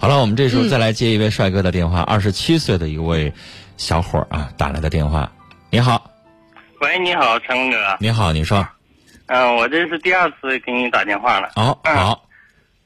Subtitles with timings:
[0.00, 3.30] 好了，我们这时候再来接一位帅哥的电话，二十七岁的一位
[3.76, 5.30] 小伙儿啊打来的电话。
[5.68, 6.10] 你好，
[6.80, 7.76] 喂，你好，陈峰哥。
[8.00, 8.66] 你好，你说。
[9.26, 11.50] 嗯，我这是第二次给你打电话了。
[11.56, 12.24] 哦，好。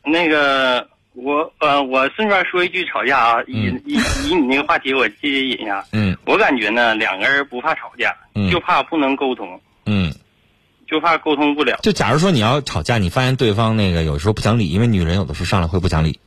[0.04, 3.94] 那个，我呃，我顺便说一句吵架啊，以以
[4.24, 5.84] 以你那个话题我接引一下。
[5.92, 6.18] 嗯。
[6.24, 8.12] 我感觉呢，两个人不怕吵架，
[8.50, 9.60] 就怕不能沟通。
[9.86, 10.12] 嗯。
[10.88, 11.78] 就怕沟通不了。
[11.80, 16.18] 就假如说你要吵架，你发现对方那个有时候不讲理，因为女人有的时候上来会不讲理。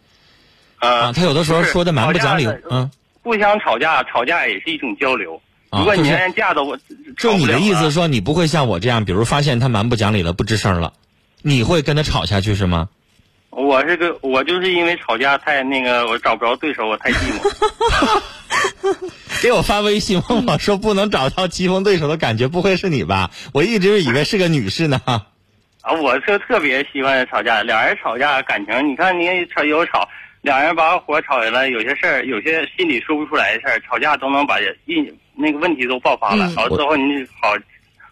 [0.80, 2.90] 啊，他有的时候说的蛮不讲理，嗯，
[3.24, 5.42] 互相吵架，吵架也是一种交流。
[5.72, 6.78] 如果你连架都
[7.18, 10.94] 就你的意思说，你不会像我这样，比如发现他蛮不讲理了，不吱声了，
[11.42, 12.88] 你会跟他吵下去是吗？
[13.50, 18.22] 我这个，我就是因为吵架太那个，我找不着对手，我太寂寞。
[19.42, 23.32] 给我发微信问我说不能找到棋逢对手的感觉，不会是你吧？
[23.54, 25.02] 我一直以为是个女士呢。
[25.06, 25.26] 啊，
[26.02, 30.08] 我是特别喜欢吵架，俩人吵架感情，你看你吵有吵。
[30.42, 36.50] 两人把火吵起来，有些事儿，有些心里说不出来的事儿，吵架都能把一那个问题都爆发了。
[36.56, 37.54] 好之后你好，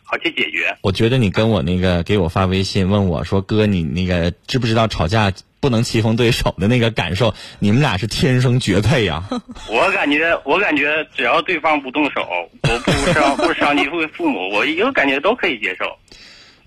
[0.04, 0.76] 好去解决。
[0.82, 7.34] 我觉得你跟我那个给我发微信问我说哥，你那个知不知道吵架不能棋逢对手的那个感受？
[7.60, 9.24] 你们俩是天生绝配呀！
[9.70, 12.28] 我感觉，我感觉只要对方不动手，
[12.64, 15.86] 我不伤不伤及父父母，我一个感觉都可以接受。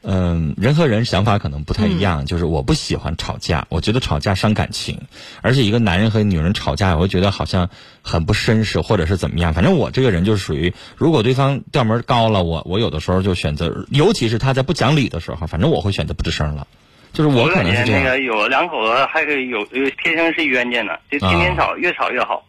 [0.02, 2.24] 嗯，人和人想法可能不太一样。
[2.24, 5.00] 就是我不喜欢吵架，我觉得吵架伤感情，
[5.42, 7.68] 而且一个男人和女人吵架，我会觉得好像
[8.02, 9.52] 很不绅士，或者是怎么样。
[9.54, 16.66] 反正我这个人就是属于，如果对方调门高了，我我有的时候就选择，尤其是他在不讲理的时候，反正我会选择不吱声了。
[17.12, 18.04] 就是我可能是这样。
[18.04, 19.64] 那个有两口子还是有
[20.02, 22.44] 天生是冤家呢，就天天吵，越吵越好。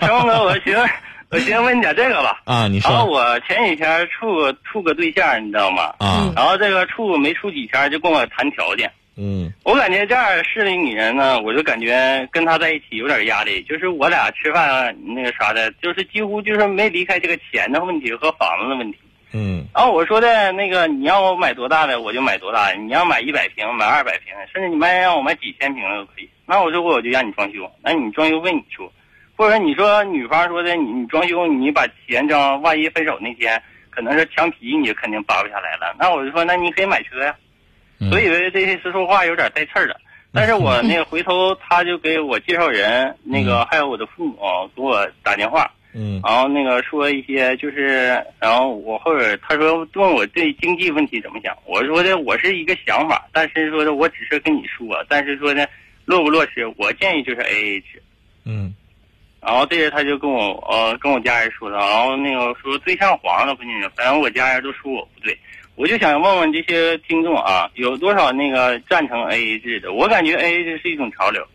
[0.00, 0.82] 陈峰哥，我寻思。
[1.34, 2.92] 我先问你点这个吧啊，你说。
[2.92, 5.92] 然后我前几天处处个对象，你知道吗？
[5.98, 6.32] 啊。
[6.36, 8.88] 然后这个处没处几天就跟我谈条件。
[9.16, 9.52] 嗯。
[9.64, 13.60] 我感觉这样式的女人呢，我就感觉跟她在一起有点压力。
[13.68, 18.98] 就是我俩吃饭那个啥的，就是几乎就是没离开这个钱的问题和房子的问题。
[19.32, 19.66] 嗯。
[19.74, 26.28] 然后我说的那个，你让我买多大的我就买多大的，你要买一百平买二百平，甚至你卖让我买几千平的都可以。
[26.46, 28.88] 那我说我就让你装修，那你装修为你出。
[29.36, 37.34] 或者你说女方说的你你装修你把钱挣，万一分手那天可能是墙皮你肯定扒不下来了，那我就说那你可以买车呀。
[38.10, 39.96] 所以说这些是说话有点带刺儿的，
[40.32, 44.36] 但是我 那个回头他就给我介绍人，那个还有我的父母
[44.74, 55.64] 给我打电话，嗯，然后那个说一些就是，然后我或者他说问我对经济问题怎么想，我说的我是一个想法，但是说的我只是跟你说，但是说呢
[56.04, 58.02] 落不落实，我建议就是 A A 制，
[58.44, 58.74] 嗯。
[59.44, 65.38] 然后这些他就跟我呃跟我家人说的，然后那个说对象黄了不行，反正我家人都说我不对，
[65.74, 69.92] 我就想问问这些听众啊，有多少那个赞成 A A 制的？
[69.92, 71.46] 我感觉 A A 制是一种潮流。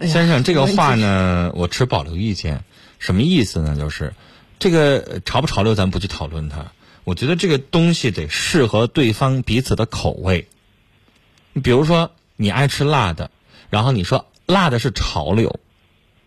[0.00, 2.62] 先生，这个话呢，我持保留意见。
[2.98, 3.76] 什么意思呢？
[3.76, 4.12] 就是
[4.58, 6.66] 这个潮不潮流，咱不去讨论它。
[7.04, 10.46] 我觉得这个东西得适合对方彼此的口味。
[11.52, 13.30] 你比如说，你爱吃辣的，
[13.70, 15.58] 然后你说辣的是潮流。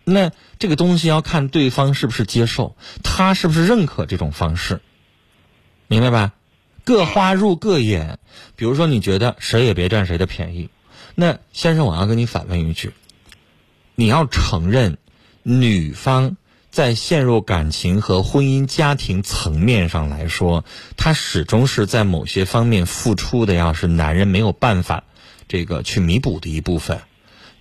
[0.04, 4.80] 那这个东西要看对方是不是接受，他是不是认可这种方式，
[5.86, 6.32] 明白吧？
[6.84, 8.18] 各花入各眼。
[8.56, 10.70] 比如说，你觉得谁也别占谁的便宜，
[11.14, 12.92] 那先生，我要跟你反问一句：
[13.94, 14.98] 你要承认，
[15.44, 16.36] 女方
[16.70, 20.64] 在陷入感情和婚姻家庭层面上来说，
[20.96, 25.04] 她始终是在某些方面付出的，要是男人没有办法
[25.46, 27.00] 这个去弥补的一部分。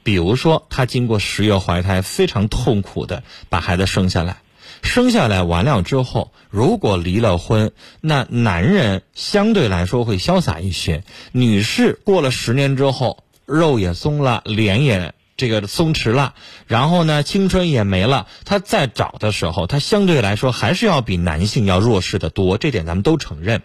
[0.03, 4.41] 比如说，她经过十月怀胎，非常痛苦的把孩子生下来，
[4.81, 11.03] 生下来完了之后，如果离了婚，那男人相对来说会潇洒一些。
[11.31, 16.33] 女士过了十年之后，肉也松了，脸也这个松弛了，
[16.67, 23.61] 然后呢，青春也没了，她再找的时候，她相对来说还是要比男性要弱势的多，这点咱们都承认。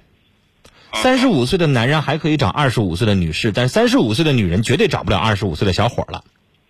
[1.03, 6.25] 三十五岁的男人还可以找二十五岁的女士，但三十五岁的女人绝对找不了二十五岁的小伙了。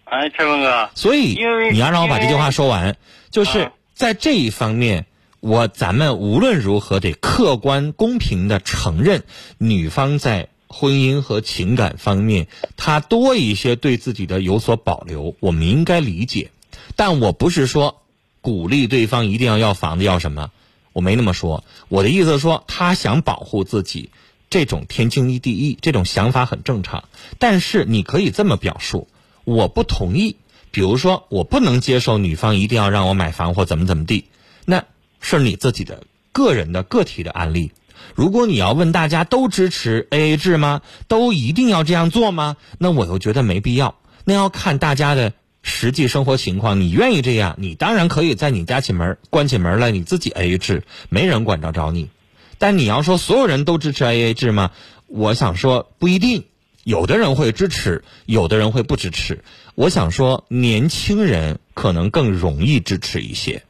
[0.05, 1.37] 哎，陈峰哥，所以
[1.73, 2.97] 你要让我把这句话说完，
[3.31, 5.07] 就是在这一方面，
[5.41, 9.25] 我咱们无论如何得客观公平的承认，
[9.59, 12.47] 女方在婚姻和情感方面，
[12.77, 16.51] 她多一些对自己的有所保留，我们应该理解。
[16.95, 18.03] 但我不是说
[18.43, 20.51] 鼓励对方一定要要房子要什么。
[20.97, 24.09] 我没那么说，我的意思是说，他想保护自己，
[24.49, 27.05] 这种天经地义，这种想法很正常。
[27.39, 29.07] 但是你可以这么表述：
[29.45, 30.37] 我不同意。
[30.71, 34.25] 比如说，我不能接受女方一定要让我买房或怎么怎么地，
[34.65, 34.85] 那
[35.21, 37.73] 是你自己的个人的个体的案例。
[38.15, 40.81] 如果你要问大家都支持 AA 制吗？
[41.09, 42.57] 都一定要这样做吗？
[42.79, 43.97] 那我又觉得没必要。
[44.25, 45.35] 那要看大家的
[45.69, 46.81] 实际生活情况。
[46.81, 52.09] 你愿意这样，你当然可以在你家起门关起门来，你自己 AA 制，没人管着着你。
[52.57, 54.71] 但你要说所有人都支持 AA 制吗？
[55.09, 56.45] 我想说不一定，
[56.85, 59.43] 有的人会支持，有的人会不支持。
[59.75, 63.65] 我想说，年轻人可能更容易支持一些，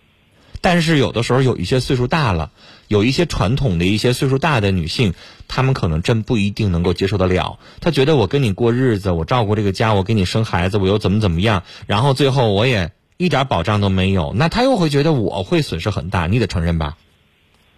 [0.61, 2.51] 但是有的时候有一些岁数大了，
[2.89, 5.15] 有一些传统的一些岁数大的女性，
[5.49, 7.59] 她们可能真不一定能够接受得了。
[7.81, 16.97] 她觉得我跟你过日子，我照顾这个家，我给你生孩子，我又怎么怎么样，然后最后我也一点保障都没有，那她又会觉得我会损失很大，你得承认吧？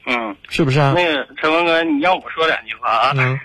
[0.06, 0.94] 嗯，是不是啊？
[0.96, 3.12] 那个陈文哥，你让我说两句话啊。
[3.16, 3.38] 嗯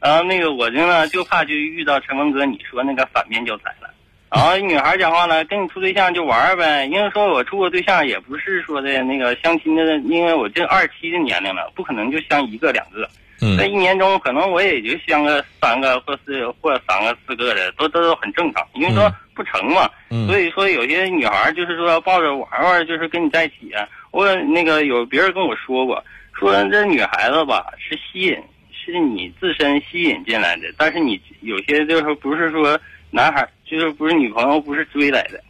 [0.00, 3.90] 然后 那个我就呢，就怕就遇到陈文哥你说那个反面教材了。
[4.30, 13.08] 然后女孩讲话呢，跟你处对象就玩儿呗，因为说我处过对象，也不是说的那个相亲的，因为我这二十七的年龄了，不可能就相一个两个。
[13.56, 19.88] 在嗯一年中，可能我也就相个三个或四或三个四个的，都都都很正常，因为说嗯不成嘛。
[20.10, 23.88] 嗯所以说有些女孩就是说抱着玩玩，就是跟你在一起啊。
[24.10, 26.04] 我那个有别人跟我说过，
[26.34, 28.36] 说这女孩子吧是吸引，
[28.70, 32.78] 是你自身吸引进来的，但是你有些就是不是说
[33.10, 35.40] 男孩儿，就是不是女朋友不是追来的。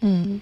[0.00, 0.40] 嗯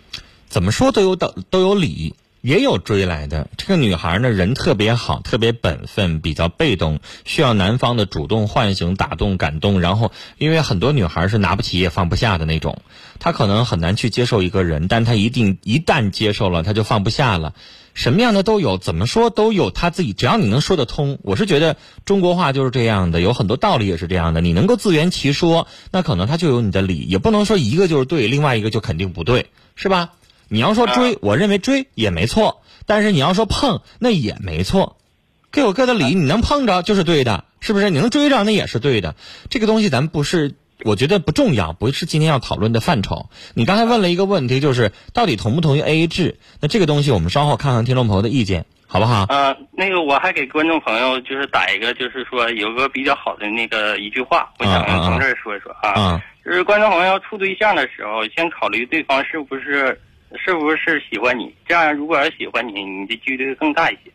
[0.48, 3.48] 怎么说都有道都有理，也有追来的。
[3.56, 9.80] 这个女孩呢，人特别好，特别本分，比较被动，需要男方的主动唤醒、打动、感动。
[9.80, 12.82] 然后，因为很多女孩是拿不起也放不下的那种，
[13.20, 17.54] 她可能很难去接受一个人，但她一定一旦接受了，她就放不下了。
[17.94, 21.18] 什么样的都有，怎么说都有他自己，只要你能说得通。
[21.22, 24.40] 我是觉得中国话就是这样的，有很多道理也是这样的。
[24.40, 30.10] 你能够自圆其说，那可能他就有你的理，也不能说一个就是对，另外一个就肯定不对，是吧？
[30.48, 34.96] 你要说追，我认为追也没错，但是你要说碰，那也没错，
[35.50, 37.90] 各有各的理，你能碰着就是对的，是不是？
[37.90, 39.14] 你能追着那也是对的。
[39.48, 40.54] 这个东西咱不是，
[40.84, 43.28] 我觉得不重要，不是今天要讨论的范畴。
[43.54, 46.38] 你刚才问了一个问题，就是到底同不同意 AA 制？
[46.60, 49.26] 那这个东西我们稍后看看听众朋友的意见，好不好？
[49.28, 55.90] 呃、那个我还给观众朋友就是打一个，就是说有个比较好的那个一句话，我想从这儿说一说啊。
[55.90, 60.00] 啊、就是观众朋友要处对象的时候，先考虑对方是不是
[60.44, 64.10] 是不是喜欢你，这样如果要喜欢你，你的几率更大一些。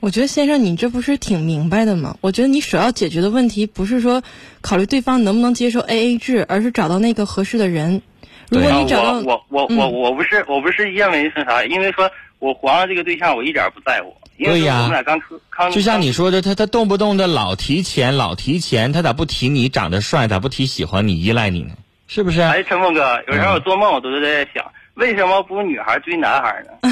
[0.00, 2.16] 我觉得先生你这不是挺明白的吗？
[2.20, 4.22] 我觉得你首要解决的问题不是说
[4.60, 8.02] 考虑对方能不能接受 AA 制，而是找到那个合适的人。
[8.50, 15.40] 如果对你找到啊我我我嗯我我不是我不是因为是啥，因为说我黄了这个对象，我一点不在乎，因为对呀说我们俩刚出
[15.72, 21.74] 就像你说的，他他动不动的老提钱，老提钱，他咋不提你长得帅，咋不提喜欢你、依赖你呢？
[22.08, 22.42] 是不是？
[22.42, 24.62] 哎，陈峰哥，有时嗯候我做梦我都在想，
[24.94, 26.90] 为什么不女孩追男孩呢？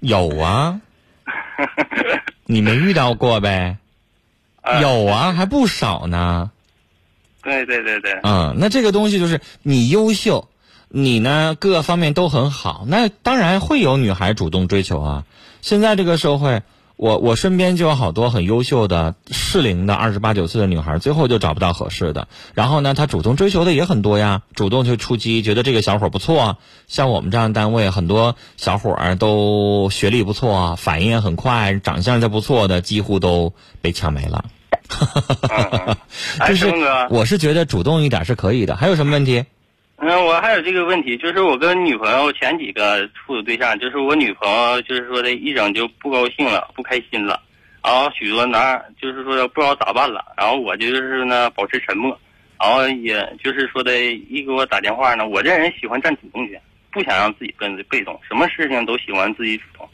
[0.00, 0.80] 有啊，
[2.46, 3.78] 你没遇到过呗？
[4.60, 6.50] 啊有啊，还不少呢。
[7.42, 10.48] 对对对对，嗯，那这个东西就是你优秀，
[10.88, 15.24] 你呢各个方面都很好，那当然会有女孩主动追求啊。
[15.60, 16.62] 现在这个社会，
[16.96, 22.28] 我我身边就有好多很优秀的适龄的二十八九岁的女孩，最后就找不到合适的。
[22.54, 26.56] 然后呢，她主动追求的也很多呀，主动去出击，觉得这个小伙儿不错啊。
[26.86, 33.52] 像我们这样的单位，很多小伙儿都学历不错啊，反应也很快，长相也不错的，几乎都
[33.82, 34.44] 被抢没了。
[35.00, 35.96] 嗯嗯。
[36.38, 38.76] 哎，就是陈峰哥，我是觉得主动一点是可以的。
[38.76, 39.44] 还有什么问题？
[39.96, 47.40] 嗯，我还有这个问题，就是我跟女朋友前几个处的对象，就是我女朋友就是说的一整就不高兴了，不开心了，
[47.82, 52.18] 然后许多男就是说不知道咋办了，然后我就是呢保持沉默，
[52.60, 56.60] 然后也就是说的一给我打电话呢，我这人喜欢占主动权，
[56.92, 59.88] 不想让自己跟着被动，什么事情都喜欢自己主动。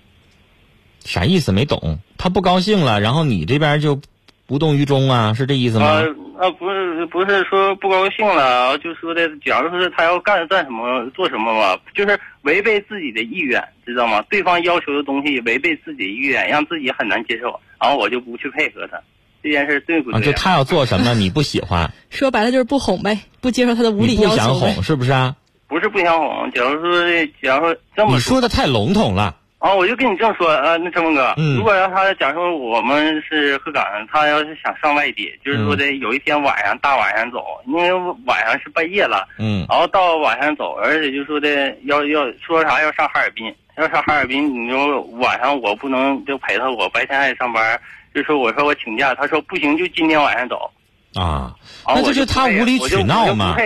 [1.05, 1.53] 啥意思？
[1.53, 1.99] 没懂。
[2.19, 4.01] 他不高兴了，然后你这边就
[4.49, 5.35] 无动于衷啊？
[5.35, 5.87] 是这意思吗？
[5.87, 6.80] 呃，呃，不是
[7.11, 14.23] 不是说不高兴了，就说的，假如说是他要干干什么做什么吧，就是违背自己的意愿，知道吗？
[14.31, 19.01] 对方要求的东西违背自己的意愿，让自己很难接受，然后我就不去配合他，
[19.43, 24.55] 这件事对不啊，对就他要做什么 你不喜欢，说白了就是不哄呗，不接受他的无理要求不想。
[24.55, 25.37] 哄，是不是啊？
[25.69, 29.37] 不是不想哄，假如说的，假如说这么你说的太笼统了。
[29.61, 31.59] 啊，我就跟你这么说，呃，那陈峰哥，嗯。
[31.59, 37.93] 如果要他假如说我们是鹤岗，他要是想上外地，就是说的有一天晚上大晚上走，因为
[38.25, 39.67] 晚上是半夜了，嗯。
[39.69, 47.79] 然后到晚上走，而且就说的要要说啥要上哈尔滨，要上哈尔滨，你说晚上我不能就陪他，我白天还得上班，
[48.15, 50.71] 就说我说我请假，他说不行，就今天晚上走，
[51.15, 53.57] 啊那这就他不配无理取闹嘛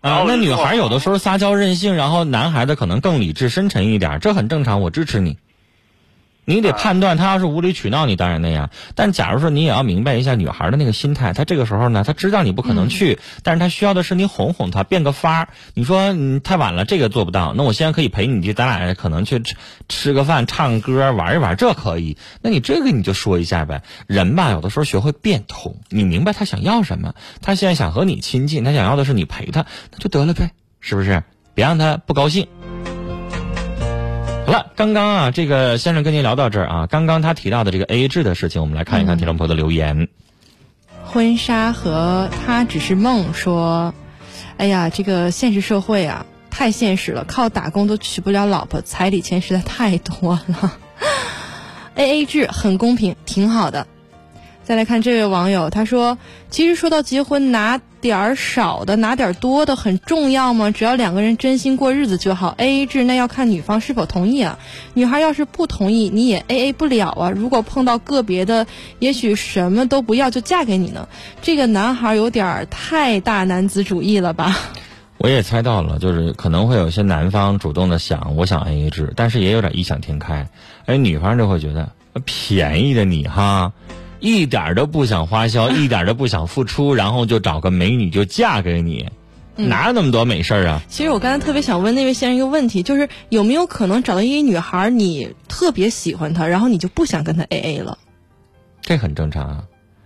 [0.00, 0.24] 啊！
[0.26, 5.38] 那女孩有的时候撒娇任性，然后男孩子可能更理智深沉一点，这很正常，我支持你。
[6.44, 8.70] 你得判断他要是无理取闹，你当然那样。
[8.96, 15.48] 但假如说你也要明白一下女孩的那个心态，她这个时候呢，她知道你不可能去，但是她需要的是你哄哄她，变个法儿。
[15.74, 19.54] 你说你太晚了，这个做不到，那我现在可以陪你去，咱俩可能去吃
[19.88, 22.16] 吃个饭、唱歌、玩一玩，这可以。
[22.40, 23.82] 那你这个你就说一下呗。
[24.08, 31.22] 人吧，有的时候学会变通，你明白他想要什么，他现在想和你亲近，他想要的是你陪他，那就得了呗，是不是？
[31.54, 32.48] 别让他不高兴。
[34.44, 40.08] 好了，刚刚啊，这个先生跟您聊到这儿啊，刚刚他提到的这个 A A 制的事情，我们来看一看听众朋友的留言。
[41.04, 43.94] 婚纱和他只是梦说，
[44.56, 50.72] 哎呀，这个现实社会啊，太现实了，靠打工都娶不了老婆，彩礼钱实在太多了。
[51.94, 53.86] A A 制很公平，挺好的。
[54.64, 56.16] 再来看这位网友，他说
[56.48, 60.70] ：“其实说到结婚，拿点儿少的，拿点儿多的很重要吗？
[60.70, 62.54] 只要两个人真心过日子就好。
[62.58, 64.58] A A 制那要看女方是否同意啊。
[64.94, 67.30] 女孩要是不同意，你也 A A 不了啊。
[67.30, 68.66] 如果碰到个别的，
[69.00, 71.08] 也许什么都不要就嫁给你呢。
[71.42, 74.56] 这个男孩有点儿太大男子主义了吧？”
[75.18, 80.48] 我也猜到了，就是可能会有些男方主动的想，我想 A A 制，但是也有点异想天开。
[80.86, 81.92] 哎，女方就会觉得
[82.24, 83.72] 便宜的你哈。
[84.22, 89.04] 一点都不想花销， 一点都不想付出，然后就找个美女就嫁给你，
[89.56, 90.80] 哪有那么多美事儿啊？
[90.88, 97.98] 其实我刚才特别想问那位先生一个问题，就是有没有可能找到一个女孩，你特别喜欢她，然后你就不想跟她 A A 了？
[98.80, 99.64] 这很正常啊。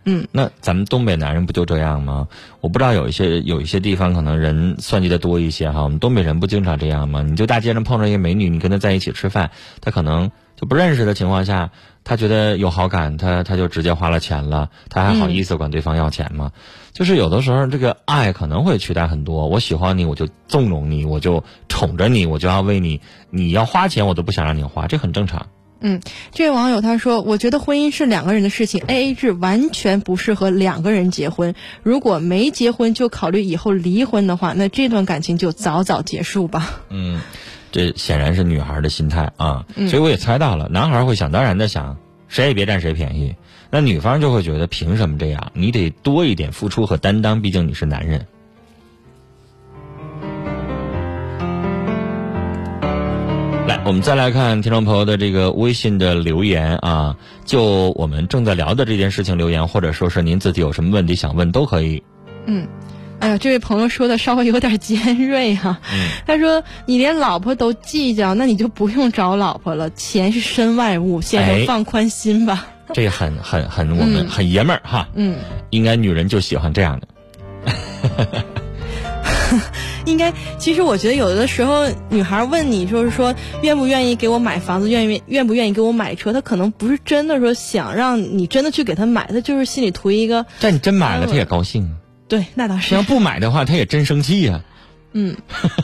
[0.08, 2.28] 嗯，那咱们东北男人不就这样吗？
[2.60, 7.22] 我不知道有一些有一些地方可能人算计的多一些哈，我们东北人不经常这样吗？
[7.22, 11.70] 你就大街上碰着一个美女，你跟她在一起吃饭，她可能就不认识的情况下。
[12.04, 16.52] 她觉得有好感，她她就直接花了钱了，她还好意思管对方要钱吗？
[16.92, 19.48] 就是有的时候，这个爱可能会取代很多。
[19.48, 25.48] 我喜欢你，我就纵容你，我就宠着你，我就要为你，你要花钱，我都不想让你花，这很正常。
[25.80, 26.00] 嗯，
[26.32, 31.54] 这位网友他说：“我觉得婚姻是两个人的事情，A A 制完全不适合两个人结婚。
[31.82, 37.20] 如果没结婚就考虑以后离婚的话，那这段感情就早早结束吧。”嗯。
[37.72, 43.34] 这显然是女孩的心态啊，所以我也猜到了，男孩会想当然的想，谁也别占谁便宜。
[43.70, 45.52] 那女方就会觉得凭什么这样？
[45.52, 48.26] 你得多一点付出和担当，毕竟你是男人。
[53.86, 62.02] 我们再来看听众朋友的这个微信的留言啊，就我们正在聊的这件事情留言，或者说是您自己有什么问题想问都可以。
[62.46, 62.66] 嗯。
[63.20, 65.78] 哎呀，这位朋友说的稍微有点尖锐哈。
[65.94, 66.08] 嗯。
[66.26, 69.88] 他说：“你连老婆都计较，那你就不用找老婆了。
[69.90, 72.66] 钱是身外物，先生放宽心吧。
[72.92, 75.08] ”这很很很我们很爷们儿哈。
[75.14, 75.36] 嗯。
[75.70, 77.06] 应该女人就喜欢这样的。
[80.06, 90.46] 应该，其实我觉得有的时候，女孩问你，就是说愿不愿意给我买房子，愿意愿不愿意给我买车，她可能不是真的说想让你真的去给她买，她就是心里图一个。
[90.60, 91.90] 但你真买了，她也高兴啊。
[92.28, 92.94] 对，那倒是。
[92.94, 94.62] 要不买的话，她也真生气呀。
[95.12, 95.36] 嗯，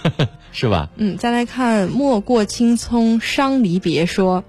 [0.52, 0.90] 是吧？
[0.96, 4.44] 嗯，再来看莫过青葱伤离别，说，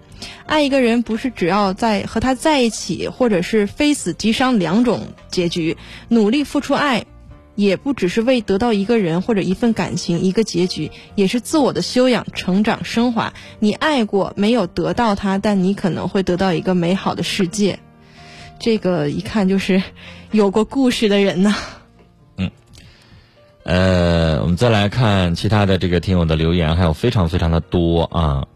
[0.45, 5.77] 爱一个人不是只要在和他在一起，或者是非死即伤两种结局。
[6.09, 7.05] 努力付出爱，
[7.55, 13.33] 也不只是为得到一个人或者一份感情一个结局，也是自我的修养、成长、升华。
[13.59, 17.79] 你爱过，没有得到他，但你可能会得到一个美好的世界。
[18.59, 19.83] 这个一看就是
[20.31, 21.55] 有过故事的人呢。
[23.63, 28.47] 呃，我们再来看其他的这个听友的留言，还有非常非常的多啊。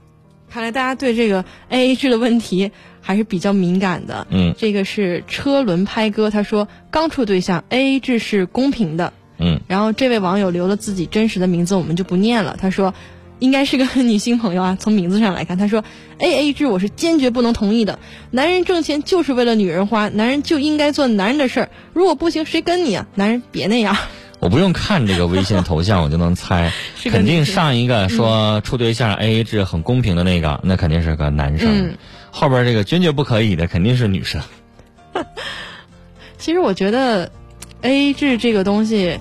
[0.58, 4.26] 看来大家对这个 A A 制的问题还是比较敏感的。
[4.32, 9.14] 嗯，这个是车轮拍哥，他说刚处对象 A A 制是公平的。
[9.38, 12.58] 嗯，然后这位网友留了自己真实的名字，我们就不念了。
[12.60, 12.96] 他说
[13.38, 15.84] 应该是个 女性朋友啊，从名字上来看，他说
[16.18, 18.00] A A 制我是坚决不能同意的。
[18.32, 21.70] 男人挣钱就是为了女人花，男人就应该做男人的事儿。
[21.94, 23.06] 如果不行，谁跟你啊？
[23.14, 23.96] 男人别那样。
[24.40, 26.72] 我不用看这个微信头像，我就能猜，
[27.06, 31.96] 肯定上一个说处对象 A A 制很公平的那个，那肯定是个男生。
[32.32, 34.42] 后边这个坚决不可以的，肯定是女生。
[36.38, 37.32] 其实我觉得
[37.82, 39.20] A A 制这个东西，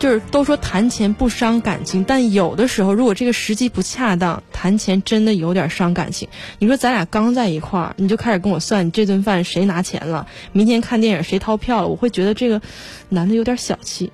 [0.00, 6.26] 就是都说谈钱不伤感情，但有的时候如果这个时机不恰当，谈钱真的有点伤感情。
[6.58, 12.62] 你说咱俩刚在一块儿，你就开始跟我算这顿饭谁拿钱了，明天看电影谁掏票了，我会觉得这个
[13.10, 14.10] 男的有点小气。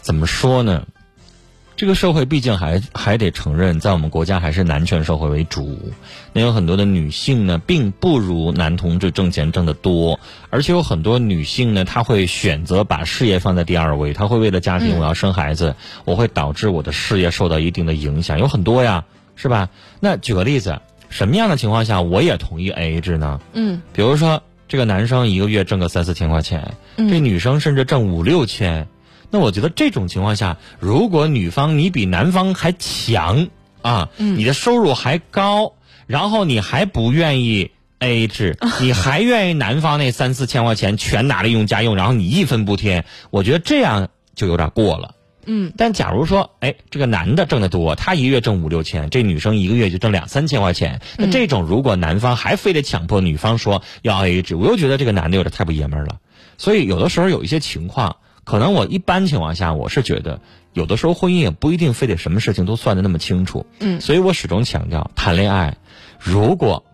[0.00, 0.86] 怎么说呢？
[1.82, 5.80] 这个社会毕竟还还得承认，在我们国家还是男权社会为主。
[6.32, 10.20] 那有很多的女性呢，并不如男同志挣钱挣得多，
[10.50, 15.74] 而且有很多女性呢，她会选择把事业放在第二位，她会为了家庭，我要生孩子，
[16.04, 19.68] 我会导致我的事业受到一定的影响，有很多呀，是吧？
[19.98, 23.40] 那举个例子，什么样的情况下我也同意 A A 制呢？
[23.54, 28.86] 嗯比如说，这个男生一个月挣个三四千块钱，嗯这女生甚至挣五六千，
[29.32, 33.48] 那我觉得这种情况下，如果女方你比男方还强
[33.80, 35.72] 啊，嗯你的收入还高，
[36.06, 45.14] 然后你还不愿意 A A 制， 你还愿意男方那三四千块钱全拿来用家用，然后你一分不添，我觉得这样就有点过了。
[45.44, 56.18] 嗯但假如说，哎，这个男的挣得多，他一个月挣五六千，这女生一个月就挣两三千块钱，那这种如果男方还非得强迫女方说要 AA 制，我又觉得这个男的有点太不爷们儿了。
[56.58, 60.40] 所以有的时候有一些情况，可能我一般情况下我是觉得，
[60.72, 63.66] 有的时候婚姻也不一定非得什么事情都算得那么清楚。
[63.80, 65.76] 嗯所以我始终强调，谈恋爱，
[66.18, 66.84] 如果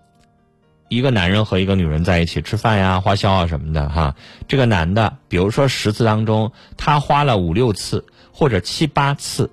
[0.89, 9.51] 一个男人和一个女人在一起吃饭呀、花销啊什么的哈，这个男的，比如说十次当中，他花了五六次或者七八次，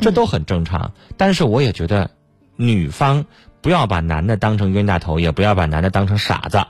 [0.00, 0.92] 这都很正常。
[1.16, 2.10] 但是我也觉得，
[2.56, 3.24] 女方
[3.60, 6.64] 不要把男的当成冤大头，也不要把男的当成傻子。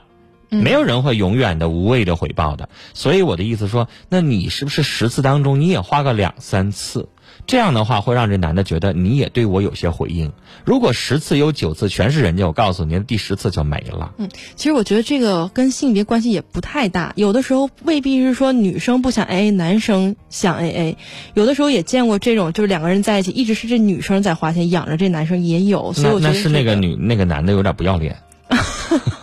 [0.49, 7.09] 没有人会永远的无谓的回报的，所以我的意思说，那你是不是十次当中你也花个两三次？
[7.47, 10.31] 这样的话会让这男的觉得你也对我有些回应。
[10.63, 14.13] 如果十次有九次全是人家，我告诉您，第十次就没了。
[14.17, 20.95] 嗯其实我觉得这个跟性别关系也不太大，有的时候未必是说女生不想 AA，男生想 AA，
[21.33, 28.17] 有的时候也见过这种，就是两个人在一起，一直是这女生在花钱养着这男生也有，所以那我觉得、那是那个女那个男的有点不要脸。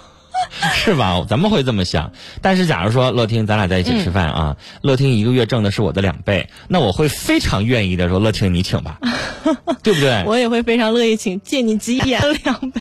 [0.74, 1.24] 是吧？
[1.28, 8.98] 咱们会这么想，但是假如说乐听咱俩在一起吃饭啊，乐听一个月挣的是我的两倍，那我会非常愿意的说，乐听你请吧，
[9.82, 10.22] 对不对？
[10.26, 12.80] 我也会非常乐意请借你吉言两倍。